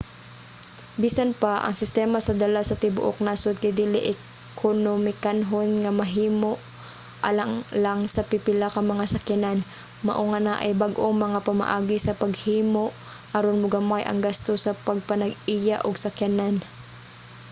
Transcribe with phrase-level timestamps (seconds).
[1.03, 6.51] bisan pa ang sistema sa dala sa tibuok nasod kay dili ekonomikanhon nga mahimo
[7.29, 9.59] alang lang sa pipila ka mga sakyanan
[10.07, 12.85] mao nga naay bag-ong mga pamaagi sa paghimo
[13.37, 16.55] aron mogamay ang gasto sa pagpanag-iya og sakyanan